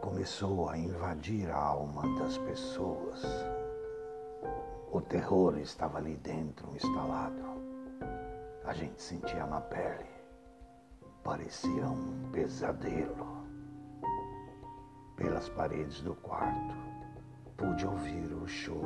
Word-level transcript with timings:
começou 0.00 0.68
a 0.68 0.76
invadir 0.78 1.50
a 1.50 1.56
alma 1.56 2.02
das 2.18 2.38
pessoas. 2.38 3.22
O 4.90 5.00
terror 5.00 5.58
estava 5.58 5.98
ali 5.98 6.16
dentro, 6.16 6.74
instalado. 6.74 7.42
A 8.64 8.72
gente 8.72 9.00
sentia 9.00 9.46
na 9.46 9.60
pele. 9.60 10.06
Parecia 11.22 11.88
um 11.88 12.30
pesadelo. 12.30 13.44
Pelas 15.16 15.48
paredes 15.48 16.00
do 16.02 16.14
quarto, 16.16 16.74
pude 17.56 17.86
ouvir 17.86 18.32
o 18.34 18.46
choro 18.46 18.83